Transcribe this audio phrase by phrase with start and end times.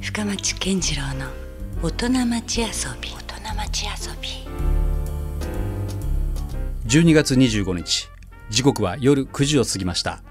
[0.00, 1.26] 深町健次郎の
[1.82, 2.66] 大人町遊
[3.02, 3.10] び。
[3.28, 4.28] 大人町遊び。
[6.88, 8.08] 12月25日。
[8.48, 10.22] 時刻は夜9時を過ぎました。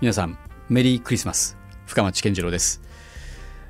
[0.00, 0.38] 皆さん
[0.70, 1.58] メリークリスマス。
[1.84, 2.80] 深町健次郎です。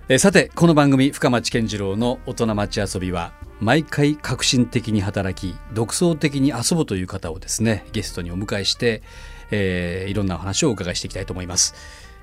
[0.09, 9.03] えーさてこの番組深町健次郎の大人町遊びは毎回革新的に働き独創的に遊ぶという方をですねゲストにお迎えして、
[9.51, 11.75] えーいろんなお話をお伺いしていきたいと思います。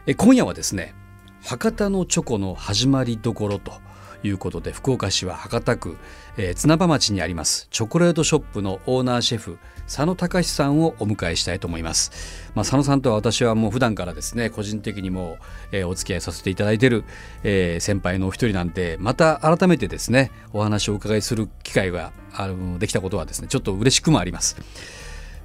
[0.05, 0.96] えー今夜はですね
[1.43, 3.73] 博多のチョコの始まりどころと
[4.23, 5.97] いうことで福岡市は博多区、
[6.37, 12.11] えー綱場町にありますチョコレートショップのオーナーシェフ佐野隆さんをお迎えしたいと思います、
[12.55, 15.37] まあ、佐野さんとは私はもう普段からですね個人的にも、
[15.71, 17.04] えーお付き合いさせていただいている、
[17.43, 24.57] えー先輩のお一人なんでまた改めてですねお話をお伺いする機会があのできたことはですねちょっと嬉しくもあります。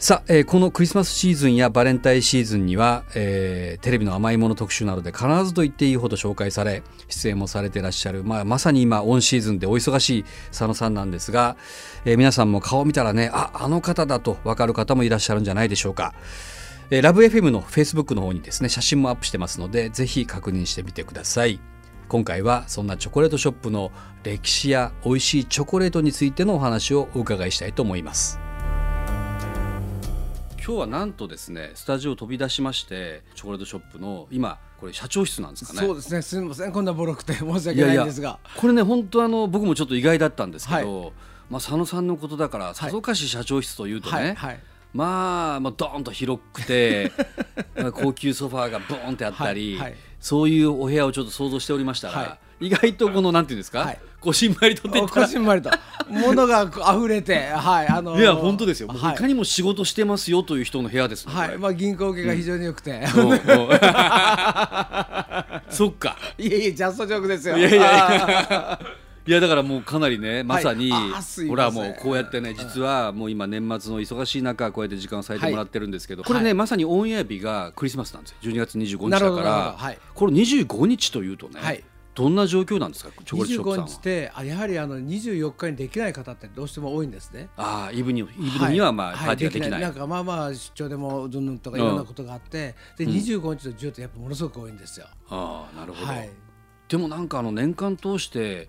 [0.03, 11.57] さあ、えーこのクリスマスシーズンやバレンタインシーズンには、えーテレビの甘いもの特集などで必ずと言っていいほど紹介され出演もされてらっしゃる、まあ、まさに今オンシーズンでお忙しい佐野さんなんですが、
[12.05, 16.15] えー皆さんも顔を見たらねああの方だと分かる方もいらっしゃるんじゃないでしょうか。
[16.91, 21.61] えーラブ f m のフェイスブックの方にですね写真もアップしてますのでぜひ確認してみてください
[22.09, 23.93] 今回はそんなチョコレートショップの
[24.25, 28.41] 歴史や美味しいチョコレートについてのお話をお伺いしたいと思います
[30.65, 36.23] 今日はなんとですねスタジオを飛び出しましてチョコレートショップの今これ社長室なんですかねそうですね。
[36.23, 36.73] すみません。
[36.73, 38.39] こんなボロくて申し訳ないんですが。
[38.57, 41.13] これね本当あの僕もちょっと意外だったんですけど、
[41.51, 44.61] まあ佐野さんのことだからさぞかし社長室というとね、はいはい。
[44.93, 47.11] まあ、まあ、ドーンと広くて
[47.95, 53.99] 高級ソファーがボーンってあったり、はいはいそういうお部屋をちょっと想像しておりましたら、は意外とこのなんていうんですか、はい。
[54.21, 55.27] こしんまりとっていおったら。
[55.27, 55.71] かしんまりと。
[56.09, 59.15] 物が溢れて、はいあのいや本当ですよ、はい。
[59.15, 61.59] いかにも仕事してますよという人の部屋ですね、はい。
[61.59, 63.05] まあ銀行受けが非常に良くて、
[65.71, 66.17] そっか。
[66.39, 67.57] いえいえジャストジョークですよ。
[67.57, 68.79] いやいやいあ
[69.27, 71.49] やだからもうかなりねまさに、あーすいません。
[71.49, 78.37] ほらもうこうやってね実はもう今年末の忙しい中こうやって時間を割いてもらってるんですけど、これね、はいまさにオンエア日がクリスマスなんですよ。
[78.43, 79.41] 12月25日だか
[79.81, 79.97] ら。
[80.15, 81.85] これ25日というとね、はい
[82.15, 87.49] どんな状況なんですかチョコレートショップさん25は日ってあやはりあの24日にできない方ってどうしても多いんですね。
[87.57, 95.07] ああイブにイブにはまあ、いパーティーができない,、なんかまあまあ出張でもずんぬんとかいろんなことがあって、で25日と10ってやっぱものすごく多いんですよ。
[95.31, 96.31] ああなるほど、はい。
[96.89, 98.69] でもなんかあの年間通して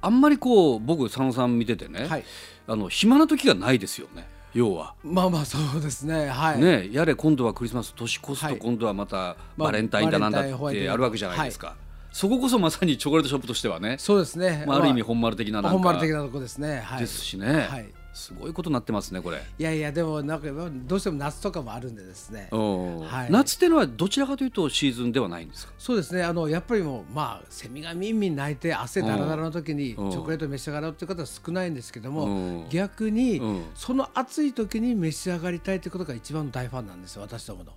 [0.00, 2.24] あんまりこう僕佐野さん見ててね、はい。
[2.66, 4.94] あの暇な時がないですよね要は。
[5.02, 6.28] まあまあそうですね。
[6.28, 6.60] はい。
[6.60, 11.76] ね、やれ今度はクリスマス年越すとはい今度はまたまあバレンタインだなんだってあるわけじゃないですか、
[12.10, 14.64] そここそまさにチョコレートショップとしてはね、そうですね。
[14.66, 16.80] まあ、ある意味本丸的ななん本か丸的なとこですね。
[16.80, 17.00] はい。
[17.00, 17.88] ですしね、はい。
[18.14, 22.48] すごいことになってますねこれ、いやいやでもなんかどうしても夏とかもあるんでですね。
[22.50, 25.72] うんはい夏っていうのはどちらかというとシーズンではないんですか？
[25.78, 26.24] そうですね。
[26.24, 37.22] あのやっぱりもうまあセミがみんみん鳴いて汗だらだらの時にチうんョコレートを召し上がろうという方は少ないんですけども、うん逆にうんその暑い時に召し上がりたいということが一番の大ファンなんですよ。
[37.22, 37.72] 私どもの。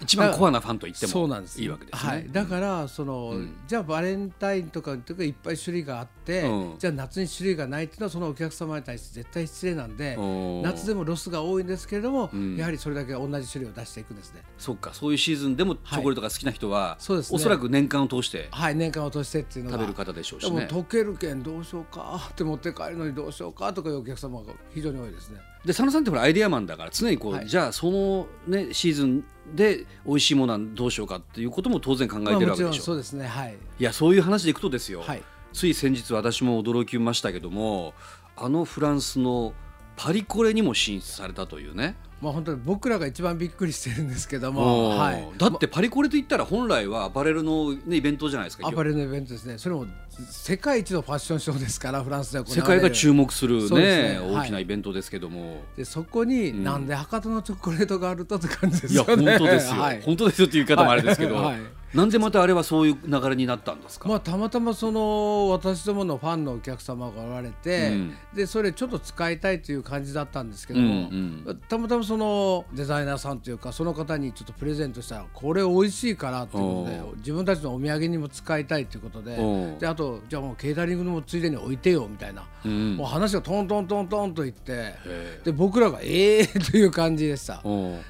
[0.00, 3.56] 一番コアなファンと言ってもいいわけですね、はい、だからその、うん。
[3.66, 6.78] じゃあバレンタインとかとかいっぱい種類があって、うん。
[6.78, 10.62] じゃあ夏に種類がないっていうのはそのお客様に対して絶対失礼なんでうん。
[10.62, 12.56] 夏でもロスが多いんですけれども、うん。
[12.56, 14.42] やはりそれだけ同じ種類を出していくんですね。
[14.58, 14.94] そっか。
[14.94, 17.36] そういうシーズンでもチョコレートが好きな人は、そうですね。
[17.36, 18.74] おそらく年間を通してはい。
[18.74, 25.40] 年間を通してっていうのが食べる方でしょうしでもね溶けるけんどうしようかって持って帰るのにどうしようかとかいうお客様が非常に多いですね。
[25.64, 27.46] で佐野さんってほらアイデアマンだから常にこう、はい。
[27.46, 33.56] じゃあその、ね、シーズンで美味しいものはどうしようかっていうことも当然考えまあ、てるわけでしょ、もちろんそうですねはい。
[33.78, 35.22] いやそういう話でいくとですよ、はい。
[35.52, 37.92] つい先日私も驚きましたけども
[38.36, 39.52] あのフランスの
[40.02, 49.58] パリコレにも進出されたというね、まあ本当に僕らが一番びっくりしてるんですけども、はい、だってパリコレといったら本来はアパレルの、ね、イベントじゃないですかアパレルのイベントですね。
[49.58, 49.86] それも
[50.30, 53.76] 世界一のファッションショーですから、フランスで行われる世界が注目するね
[54.14, 54.20] ね。
[54.22, 56.64] 大きなイベントですけども、でそこに、ん。
[56.64, 59.36] なんで博多のチョコレートがあるとって感じですいやよね。
[59.36, 60.00] 本当ですよ、 はい。
[60.00, 61.60] 本当ですよっていう言い方もあれですけど、はいはい
[61.94, 68.16] なんでまたあれはそういう流れになったんですか、まあ、たまたまその私どものファンのお客様がおられて、うん。
[68.32, 82.96] でそれちょっと使いたいという感じだったんですけども、うんたまたまそのデザイナーさんというかその方にちょっとプレゼントしたらこれ美味しいからっていうことでお自分たちのお土産にも使いたいということでおであとじゃあもうケータリングにもついでに置いてよみたいな、うん。
[82.96, 87.62] もう話がトントントントンといってへで僕らがええー、 という感じでした。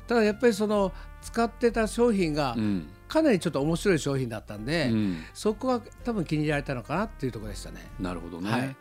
[0.06, 5.24] ただやっぱりその使ってた商品がうんかなりちょっと面白い商品だったんで、うん。
[5.34, 7.86] そこは多分気に入られたのかなっていうところでしたね。
[7.98, 8.76] なるほどね、はい。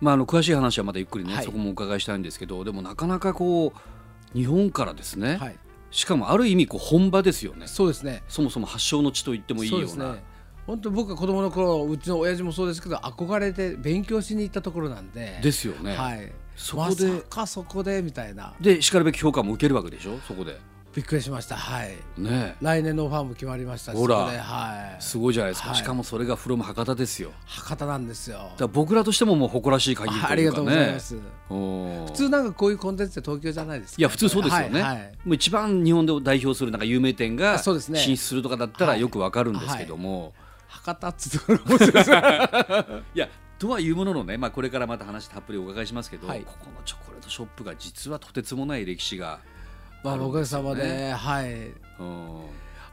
[0.00, 1.44] まあ、あの詳しい話はまたゆっくりね、はい。
[1.44, 5.56] そこもお伺いしたいんですけどでもなかなかこう日本からですね、はい、
[5.90, 7.66] しかもある意味こう本場ですよね。
[7.66, 8.22] そうですね。
[8.28, 9.86] そもそも発祥の地と言ってもいいような。
[9.88, 10.24] そうですね。
[10.64, 15.40] 本当僕が子供の頃うちの親父もそうですけど憧れて勉強しに行ったところなんで。
[15.42, 18.54] ですよね、はい、そこでまさかそこでみたいな。
[18.60, 20.18] でしかるべき評価も受けるわけでしょ？
[20.20, 20.56] そこで
[20.94, 21.56] びっくりしました。
[21.56, 21.96] はい。
[22.18, 22.56] ね。
[22.60, 24.16] 来年のオファーも決まりましたしほら。
[24.16, 25.02] はい。
[25.02, 25.78] すごいじゃないですか、はい。
[25.78, 27.32] しかもそれがフロム博多ですよ。
[27.46, 28.36] 博多なんですよ。
[28.36, 31.16] だから僕らとしてももう誇らしい限りとありがというかねうございます。
[31.48, 34.00] 普通なんかこういうコンテンツって東京じゃないですか。
[34.00, 35.12] いや普通そうですよね、はいはい。
[35.24, 37.98] もう一番日本で代表するなんか有名店があそうですね。
[37.98, 40.34] 進出するとかだったらよくわかるんですけども、
[40.66, 42.18] 博多っつって面白いですね。
[43.14, 43.28] い、や
[43.58, 46.40] とはいうもののね、まあ、これからまた話たっぷりお伺いしますけど、はい。
[46.40, 49.38] ここのチョコレートショップが実はとてつもない歴史が
[50.02, 51.72] まあおかげさまではい。
[51.98, 52.40] うん。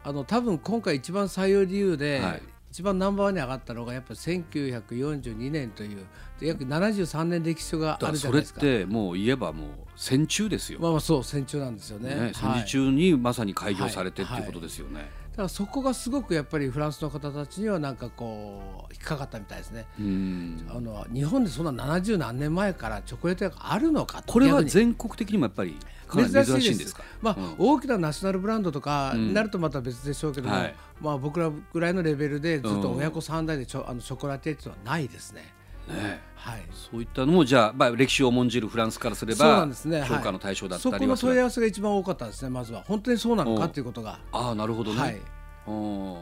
[0.03, 2.41] あの多分今回一番採用理由で、はい。
[2.71, 6.05] 一番ナンバーワンに上がったのがやっぱ1942年という
[6.39, 8.61] で約73年歴史があるじゃないですか。
[8.61, 12.13] てもう言えばもう戦中ですよ、まあまあそう戦中なんですよね。
[12.13, 14.99] ね、戦はい時中にまさに開業されてってはいいうことですよね。
[15.01, 15.07] だ
[15.39, 19.85] からそこがすごくやっぱりフランスの方たちにはなんかこう引っかかったみたいですね。
[19.97, 20.67] うん。
[20.69, 25.77] あの日本でそんな70何年前からチョコレート屋があるのかとこれは全国的にもやっぱり
[26.13, 26.27] 珍
[26.61, 27.03] しいんですか？
[27.21, 27.55] まあ、うん。
[27.57, 29.27] 大きなナショナルブランドとかうん。
[29.29, 30.75] になるとまた別でしょうけども、はい。
[30.99, 32.97] まあ僕らぐらいのレベルでずっとうん。
[32.97, 35.53] 親子三代でちょあのショコラティエっていうのはないですね。
[35.89, 36.63] ねはい。
[36.71, 40.03] そういったのもじゃあ、まあ、歴史を重んじるフランスからすれそうなばんですね。
[40.03, 42.49] 評価の対象だったそこのりはする、問い合わせが一番多かったですね。
[42.49, 44.19] まずは本当にそうなのかっていうことが。
[44.31, 45.19] ああなるほどね、はい。
[45.67, 46.15] うん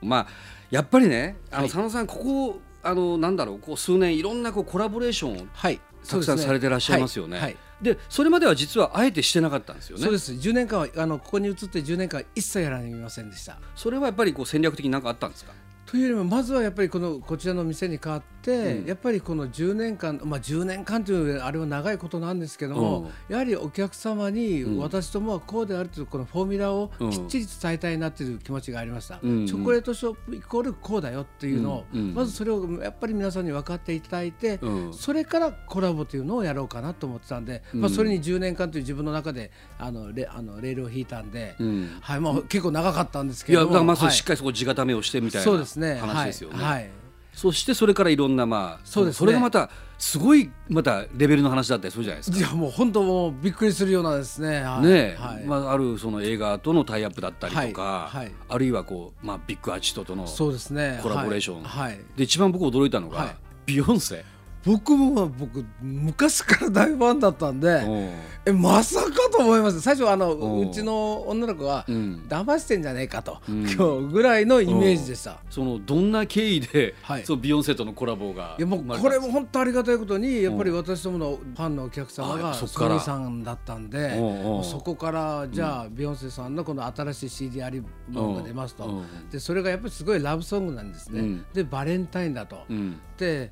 [0.00, 0.26] まあ
[0.70, 5.80] やっぱりねあのはい佐野さんここあのなんだろうこう数年いろんなこうコラボレーションをはい。
[6.08, 7.36] たくさんされてらっしゃいますよね。
[7.36, 7.44] はい。
[7.44, 10.04] はいでそれまでは実はあえてしてなかったんですよね。
[10.04, 10.32] そうです。
[10.32, 13.58] 10年間はあのここに移って10年間一切やられませんでした。
[13.74, 15.52] それはやっぱりこう戦略的に何かあったんですか？
[15.84, 18.86] というよりもまずはやっぱりこのこちらの店に変わって、うん。
[18.86, 24.78] やっぱりこの10年間まあ10年間というあれは長いことなんですけども、やはりお客様にうん。
[24.78, 27.10] 私どもはこうであるというこのフォーミュラをうん。
[27.10, 29.46] きっちり伝えたいなという気持ちがありました、うん。
[29.46, 32.00] チョコレートショップイコールこうだよっていうのを、うん。
[32.00, 32.14] うん。
[32.14, 34.94] まずそれをやっぱり皆さんに分かっていただいて、うん。
[34.94, 41.98] それからコラボというのをやろうかなと思ってたんで、まあ、それに10年間という自分の中であのレあのレールを引いたんで、うん。
[42.00, 42.20] はい。
[42.20, 44.12] まあ、結構長かったんですけいやだからまずはい。
[44.12, 46.56] しっかりそこ地固めをしてみたいな話ですよね。
[46.56, 46.72] はい。
[46.72, 47.01] はい
[47.32, 49.18] そしてそれからいろんなまあそうですね。
[49.18, 52.38] それがまたすごいまたレベルの話だったりするじゃないですか。
[52.38, 54.62] いやもう本当もうびっくりするようなですね。
[54.62, 55.44] はい、ねえ、はい。
[55.44, 58.24] まあ、あるその映画とのタイアップだったりとか、はい。
[58.24, 58.32] はい。
[58.48, 61.00] あるいはこう、まあ、ビッグアーティストとのそうですね。
[61.02, 61.92] コラボレーション、はい。
[61.92, 62.00] はい。
[62.16, 63.36] で一番僕驚いたのが、はい。
[63.64, 64.24] ビヨンセ、
[64.64, 67.88] 僕も僕昔から大ファンだったんで、う。
[67.88, 68.10] ん
[68.44, 69.80] えまさかと思います。
[69.80, 70.70] 最初あのう。
[70.72, 72.24] ちの女の子はうん。
[72.28, 73.62] 騙してんじゃねえかと、うん。
[73.70, 75.38] 今日ぐらいのイメージでした。
[75.50, 77.24] そのどんな経緯で、はい。
[77.24, 84.16] そのビヨンセとのコラボがいやもうこれも本当ありがたいことにやっぱり私どものファンのお客様がソニーさんだったんで
[84.62, 89.02] そこからじゃあビヨンセさんのこの新しい CD アルバムが出ますと。
[89.30, 91.20] でそれがやっぱりすごいラブソングなんですね。
[91.20, 91.46] うん。
[91.52, 92.64] でバレンタインだと。
[92.68, 93.00] うん。
[93.16, 93.50] で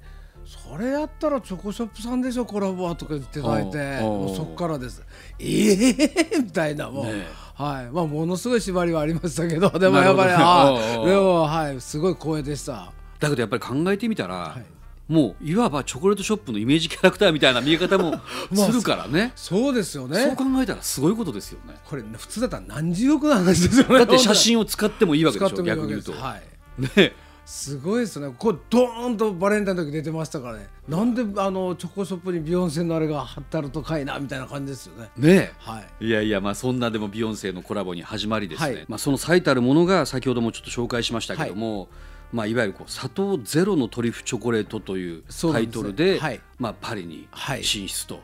[0.51, 5.01] それやったらチョコショップさんでしょコラボはとか言っていただいてもうそこからです。
[5.39, 7.25] ええみたいなもう、ね
[7.55, 7.91] はい。
[7.93, 11.81] まあものすごい縛りはありましたけど でもやっぱりあでもはい。
[11.81, 12.91] すごい光栄でした。
[13.21, 15.13] だけどやっぱり考えてみたら、い。
[15.13, 18.21] もういわばチョコレートショップのイメージキャラクターみたいな見え方も
[18.53, 20.21] するからね、そうですよね。
[20.21, 21.77] そう考えたらすごいことですよね。
[21.85, 23.99] これ普通だったら何十億の話ですよね。
[23.99, 26.83] だって写真を使ってもいいわけ使でしょ逆に言うと、はい。
[26.97, 27.13] ね
[27.45, 28.33] すごいですね。
[28.39, 30.69] これドーンとバレンタインの時出てましたからね。
[30.89, 35.11] なんであのチョコショップにビヨンセのあれが貼ってあるとかいなみたいな感じですよね。
[35.17, 36.07] ねはい。
[36.07, 38.85] いやいやまあそんなでもビヨンセのコラボに始まりですね、はい。
[38.89, 41.89] まあ、その最たるものが先ほどもちょっと紹介しましたけども、
[42.33, 42.37] い。
[42.37, 45.23] まあ、いわゆるこう砂糖ゼロのトリュフチョコレートという
[45.53, 46.41] タイトルではい。
[46.59, 47.65] まあ、パリにはい。
[47.65, 48.21] 進出と。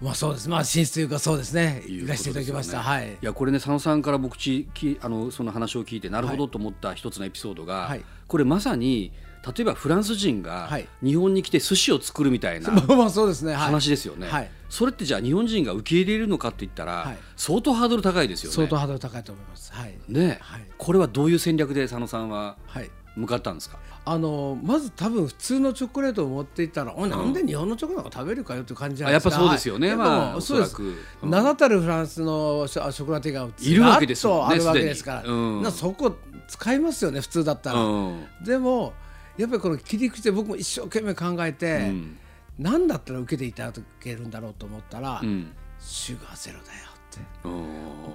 [0.00, 0.48] まあそうです。
[0.48, 1.82] まあ進出というかそうですね。
[1.86, 3.12] いう行かせていただきました、はい。
[3.12, 8.04] いやこれね佐野さんから僕ちきあのその話を聞いてなるほどと思った一つのエピソードが、はい。
[8.26, 9.12] これまさに
[9.46, 10.88] 例えばフランス人がはい。
[11.02, 14.50] 日本に来て寿司を作るみたいな まあまあそうですね、はい、話ですよね、はい。
[14.68, 17.18] それってじゃあ日本人が受け入れるのかって言ったら、はい。
[17.36, 18.54] 相当ハードル高いですよね。
[18.56, 19.72] 相当ハードル高いと思います。
[19.72, 19.94] はい。
[20.08, 20.64] ね、はい。
[20.76, 29.36] これはどういう戦略で佐野さんははい向かったんですか、あのまず多分普通のチョコレートを持っていったら、おいなんで日本のチョコなんか食べるかよって感じじゃないですか。
[29.36, 29.88] あやっぱそうですよね。
[29.88, 29.96] はい。
[29.96, 30.74] まあそうです。
[30.74, 30.96] おそらく。
[31.22, 31.30] うん。
[31.30, 36.16] 名だたるフランスのショショコラティエがいるわけですよねあるわけですから、うんなそこ
[36.48, 37.20] 使いますよね。
[37.20, 38.26] 普通だったら、うん。
[38.44, 38.92] でも
[39.36, 42.16] やっぱりこの切り口で僕も一生懸命考えて、うん。
[42.58, 45.52] 何だったら受けていただけるんだろうと思ったら、うん。
[45.80, 47.20] シュガーゼロだよって。
[47.44, 47.64] うん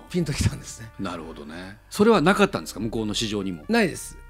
[0.10, 0.90] ピンときたんですね。
[1.00, 1.78] なるほどね。
[1.90, 2.80] それはなかったんですか？
[2.80, 3.64] 向こうの市場にも。
[3.70, 4.16] ないです。
[4.18, 4.23] うん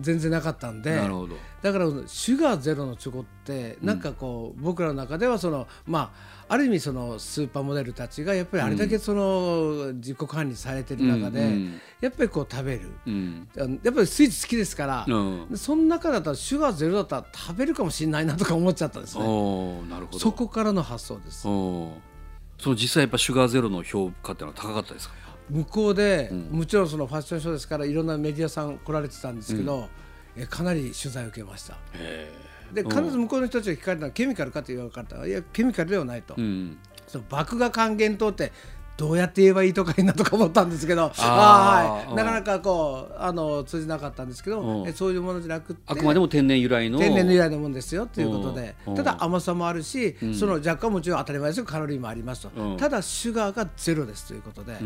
[0.00, 1.36] 全然なかったんでなるほど。
[1.60, 6.12] だからシュガーゼロのチョコってなんかこう、僕らの中ではそのま
[6.48, 12.92] あある意味そのスーパーモデルたちがやっぱりあれだけその自己管理されてる中で、うんうんやっぱりこう食べる。
[13.08, 13.48] うん。
[13.56, 15.18] やっぱりスイーツ好きですから、う
[15.52, 15.56] ん。
[15.56, 19.24] その中だったらシュガーゼロだったら食べるかもしれないなとか思っちゃったんですね。
[19.24, 20.18] なるほど。
[20.20, 21.40] そこからの発想です。
[21.40, 25.14] その実際やっぱシュガーゼロの評価っていうのは高かったですか？
[25.50, 26.48] 向こうで、ん。
[26.50, 29.88] もちろんそのファッションショーですからいろんなメディアさん来られてたんですけど、
[30.36, 31.76] えかなり取材を受けました。
[31.94, 32.30] へ
[32.72, 36.78] で必ず向こうの人たちが聞かれたのはケミカルかと言われたらいやケミカルではないと、えうん。
[37.06, 38.52] その麦芽還元糖って
[38.98, 41.12] どうやって言えばいいとかいいなとか思ったんですけど。
[41.18, 45.80] あはい、なかなかこうあの通じなかったんですけど、そういうものじゃなくて。
[45.86, 46.98] あくまでも天然由来の。
[46.98, 48.74] 天然の由来のものですよということで。
[48.88, 48.94] うん。
[48.96, 51.64] ただ甘さもあるし、その若干もちろん当たり前ですよ。
[51.64, 54.76] カロリーもありますと、うんただシュガーがゼロですということで、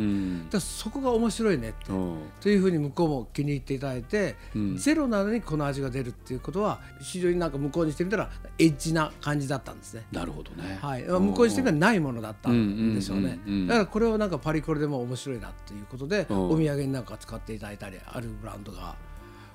[0.50, 1.90] だそこが面白いねって。
[1.90, 2.16] うん。
[2.42, 4.76] というふうに向こうも気に入っていただいて、うん。
[4.76, 8.28] ゼロなのにこの味が出るっていうことは非常になんか向こうにしてみたら
[8.58, 10.04] エッジな感じだったんですね。
[10.12, 10.78] なるほどね。
[10.82, 16.50] はい、まあ向こうにしてみたらないものだったんでしょうねだからこれをなんかパリコレでも面白いなっていうことでうん。
[16.50, 18.94] お土産になんか使っていただいたりあるブランドが。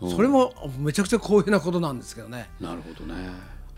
[0.01, 0.12] うん。
[0.12, 2.50] それもめちゃくちゃ光栄なことなんですけどね。
[2.60, 3.30] なるほどね。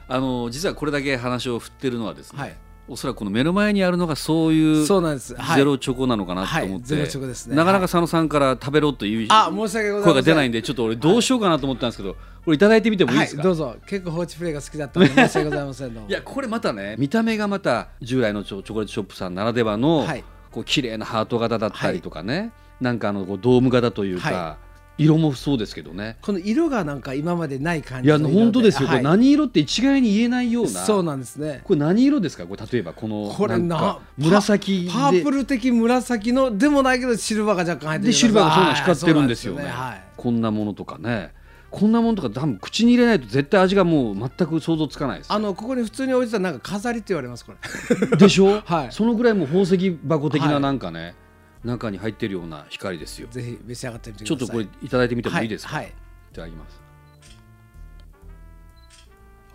[0.07, 2.57] あの実はこれだけ話を振ってるのはですね、はい。
[2.88, 5.35] おそらくこの目の前にあるのがそういうそうなんです。
[5.35, 5.57] はい。
[5.57, 6.81] ゼロチョコなのかなと思って、はい。
[6.83, 7.55] ゼロチョコですね。
[7.55, 10.03] なかなか佐野さんから食べろというあ申し訳ございません。
[10.03, 13.75] 声が出ないんでちょっと俺どうしようかなと思ったんですけど、これいただいてみてもいいはいですか、どうぞ。
[13.85, 15.89] 結構放置プレイが好きだったので申し訳ございません。
[16.09, 22.51] いやこれまたね見た目がまた従来のチョチョコレートショップさんならではの、はいこう綺麗なハート型だったりとかね、
[22.82, 24.58] なんかあのこうドーム型というか、は
[24.98, 26.18] 色もそうですけどね。
[26.22, 30.70] この色がなんか今までない感いやじの色本当ですよ、これはい何色って一概に言えないような。
[30.70, 31.62] そうなんですね。
[31.63, 32.46] これ何色ですか？
[32.46, 34.91] これ例えばこのこれななんか紫で。
[34.91, 41.32] パパープル的紫のでもないけどシルバーが若干入ってるでシルバーがそうなの光ってるんですよね,、はいそうなんですこんなものとかね
[41.71, 45.31] こんなものとか多分口に入れないと絶対味がもう全く想像つかないです。
[45.31, 48.07] あのここに普通に置いてたなんか飾りって言われますこれ。
[48.17, 48.91] でしょ、はい。
[48.91, 50.61] そのぐらいもう宝石箱的はない。
[50.61, 51.15] なんかね、
[51.63, 53.27] 中に入ってるような光ですよ。
[53.29, 54.38] ぜひ召し上がってみてください。
[54.38, 56.35] ちょっとこれいただいてみてもいいですか、はい、い。
[56.35, 56.81] ただきます。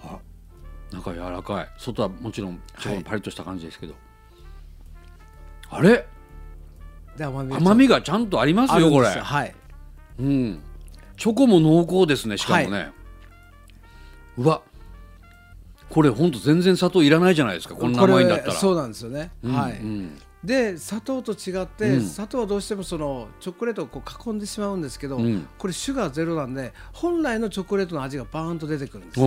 [0.04, 0.18] あ
[0.92, 1.68] 中柔らかい。
[1.78, 3.94] 外はもちろんチョコのパリッとした感じですけど、
[5.71, 6.06] あれ？
[7.16, 8.90] で甘みがちゃんとありますよ。
[8.90, 9.09] これ。
[9.09, 9.54] はい。
[10.21, 10.62] うん
[11.16, 12.90] チョコも濃厚ですねしかもね、
[14.37, 14.62] うわ。
[15.90, 18.52] これほんと全然砂糖いらないじゃないですかこんな甘いんだったら。
[18.54, 20.18] そうなんですよね、うんはい、うん。
[20.42, 22.00] で砂糖と違って、うん。
[22.02, 25.47] 砂糖はどうしてもそのチョコレートをこう囲んでしまうんですけど、うん。
[25.56, 29.21] これシュガーゼロなんで本来のチョコレートの味がバーンと出てくるんです。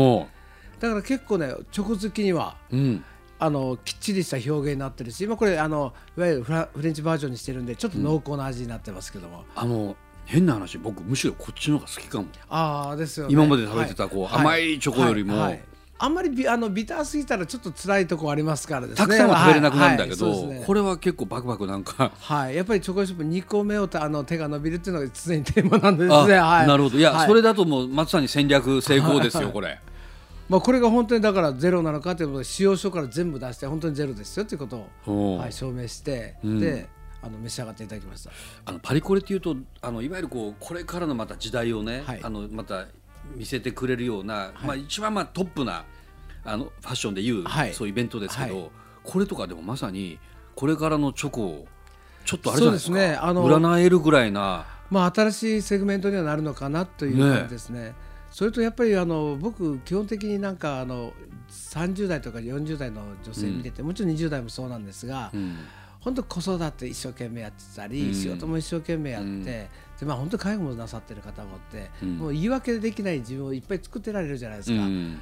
[0.79, 3.03] だから結構ねチョコ好きにはうん。
[3.39, 9.96] あのきっちりした表現になってるし今これあのいわゆるフラフレンチバージョンにしてるんでちょっと濃厚な味になってますけども、あの
[10.27, 12.27] 変な話僕むしろこっちの方が好きかも。
[12.50, 13.34] ああですよね。
[13.34, 15.39] 今まで食べてたこうはい甘いチョコよりも。
[15.39, 15.62] はいはい
[16.00, 18.98] あんまりビあのビターすぎたらちょっと辛いとこありますからですね。
[18.98, 20.63] たくさんは食べれなくなるんだけど、ね。
[20.65, 22.12] これは結構バクバクなんか。
[22.19, 26.36] はい、やっぱりチョコレートショップ2個目をたあの手が伸びるっていうのが常にテーマなんですあね。
[26.36, 27.00] はい、なるほど。
[27.00, 27.27] いや、はい。
[27.27, 29.79] それだともうまさに戦略成功ですよ これ。
[30.50, 35.39] まあこれが本当にだからゼロなのかということで使用書から全部出して本当にゼロですよということおを、う。
[35.39, 36.60] はい、証明して、ん。
[36.60, 36.88] で
[37.22, 38.32] あの召し上がっていただきました。
[38.66, 42.20] あのパリコレっていうとあのいわゆるこうこれからのまた時代をね、はい。
[42.24, 42.86] あのまた
[43.36, 45.84] 見せてくれるような、まあ、一番まあトップな
[46.46, 47.74] あのファッションでいう、はい。
[47.74, 48.70] そういうイベントですけど、はい。
[49.04, 50.20] これとかでもまさに
[50.56, 51.68] これからのチョコを
[52.26, 53.16] ちょっとあれじゃないですかね。
[53.16, 57.94] あの占えるぐらいなまあ新しいセグメントにはなるのかなという感じですね。
[58.30, 61.14] それとやっぱりあの僕基本的になんかあの
[61.50, 65.58] 30代とか40代の女性見てて、もちろん20代もそうなんですが、うん
[66.00, 68.13] 本当子育て一生懸命やってたり、うん。
[68.13, 69.44] 仕事も一生懸命やって、うん。
[69.44, 69.70] で
[70.04, 72.18] まあ本当介護もなさってる方もって、うん。
[72.18, 75.20] もう言い訳できない自分をいっぱい作ってられるじゃないですか、うん。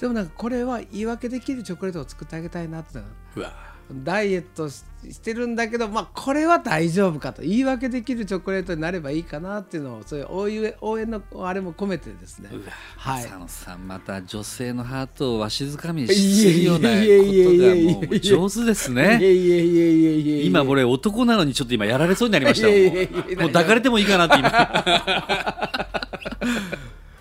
[0.00, 2.98] でもなんかこれは言い訳できるチョコレートを作ってあげたいなって
[3.36, 10.20] うわダイエットししてるんだけど、まあ、これは大丈夫かと言い訳できるチョコレートになればいいかなっていうのをそう
[10.50, 12.50] いう応援のあれも込めてですね。
[12.96, 13.22] はい。
[13.24, 19.02] 佐野さんまた女性のハートをわしづかみにするようなことがもう上手ですいね。
[19.02, 22.66] やいやいやいやいやいや今俺男なのにちょっと今やられそうになりました。
[22.66, 23.40] もんいやいやいやいや。
[23.40, 24.50] もう抱かれてもいいかなって今。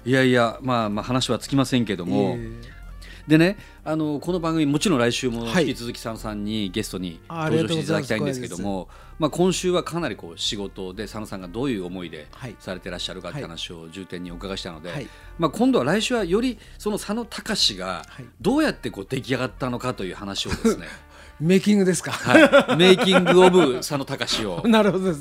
[0.05, 2.35] いやいやまあまあ話はつきませんけども。
[2.35, 2.68] いやいや
[3.29, 5.67] でねあのこの番組もちろん来週もはい。
[5.69, 12.55] 引き続き佐野さんにゲストに登場していただきたいんですけどもまあ今週はかなりこう仕事で佐野さんがどういう思いではい。
[12.59, 13.43] されてらっしゃるかってはい。
[13.43, 15.07] 話を重点にお伺いしたので、はい。
[15.38, 18.25] まあ、今度は来週はよりその佐野隆がはい。
[18.41, 20.88] どうやってこう出来上がったのかという話をですね
[21.39, 22.12] メイキングですか？
[22.12, 24.63] はい、メイキング・オブ佐野隆を。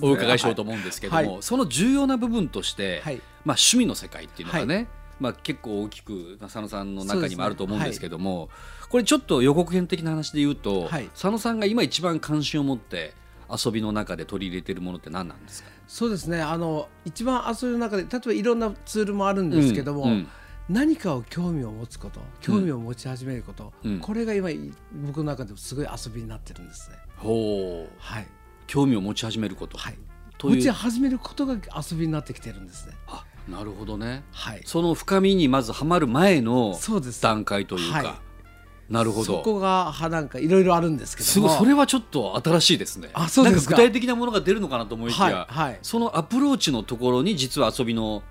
[0.02, 1.42] お伺いしようと思うんですけども、はい。
[1.42, 3.16] その重要な部分として、はい。
[3.44, 4.80] まあ、趣味の世界っていうのがね、は
[5.20, 8.48] まあ、結構大きくまあ佐野さんの中にもあると思うんですけども、
[8.88, 11.08] これちょっと予告編的な話で言うと、はい。
[11.08, 13.14] 佐野さんが今一番関心を持って
[13.50, 15.68] 遊びの中で取り入れてるものって何なんですか？
[15.86, 16.40] そうですね。
[16.40, 20.10] あの一番遊びの中で例えばいろんなツールもあるんですけども、うん。
[20.10, 20.28] うん
[20.70, 24.00] 何かを興味を持つこと、興味を持ち始めること、うん。
[24.00, 24.50] これが今
[25.06, 26.96] 僕の中ですごい遊びになってるんですね。
[27.16, 27.94] ほう。
[27.96, 28.26] はい。
[28.66, 29.98] 興味を持ち始めること、はい。
[30.42, 32.92] 持ち始めることが遊びになってきてるんですね。
[33.06, 34.24] あなるほどね。
[34.32, 34.62] はい。
[34.64, 36.78] その深みにまずはまる前の。
[37.20, 38.20] 段階というか、は
[38.88, 39.24] なるほど。
[39.24, 41.48] そこがはなんかいろいろあるんですけすども。
[41.48, 41.58] ごい。
[41.58, 43.10] それはちょっと新しいですね。
[43.12, 43.72] あそうですか。
[43.72, 45.78] なんか具体的なものが出るのかなと思いきや、はいはい。
[45.82, 48.22] そのアプローチのところに実は遊びの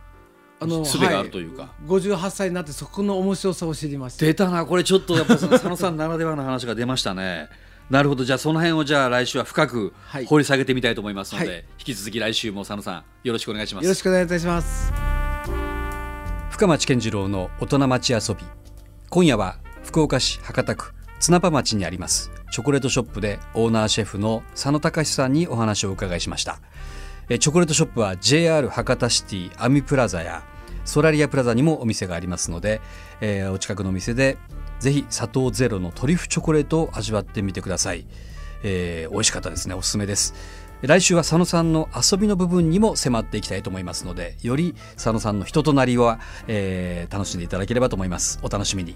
[0.60, 4.26] あの術があるというか、はい、58歳になってそこの面白さを知りました。
[4.26, 4.66] 出たな。
[4.66, 7.50] これちょっとやっぱ佐野さんならではの話が出ましたね。
[7.92, 8.26] なるほど。
[8.26, 10.26] じゃあその辺をじゃあ来週は深くはい。
[10.26, 11.58] 掘り下げてみたいと思いますので、はい。
[11.80, 15.07] 引き続き来週も佐野さんよろしくお願いしまよろすしくお願いいたします。
[16.58, 18.44] 深町健次郎の大人町遊び
[19.12, 22.32] 今夜は福岡市博多区綱場町にあります。
[22.52, 26.60] チョコレートショップでオーナーシェフの佐野隆さんにお話をお伺いしました。
[27.30, 30.42] チョコレートショップは JR 博多シティアミプラザや
[30.84, 32.82] ソラリアプラザにもお店がありますので、
[33.22, 34.40] えーお近くのお店で
[34.80, 38.08] ぜひ砂糖ゼロのトリュフチョコレートを味わってみてください、
[38.64, 39.76] えー美味しかったですね。
[39.76, 40.34] おすすめです。
[40.82, 48.40] 来週は佐野さんの遊びの部分にも迫っていきたいと思いますのでより佐野さんの人となりは、えー楽しんでいただければと思います。
[48.44, 48.96] お楽しみに。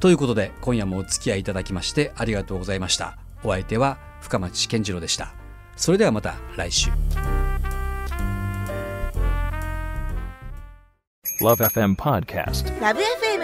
[0.00, 3.18] ということで今夜もお付き合いいただきましてありがとうございました。
[3.44, 5.34] お相手は深町健次郎でした。
[5.76, 6.90] それではまた来週。
[11.40, 12.80] Love FM Podcast.
[12.80, 12.94] ラ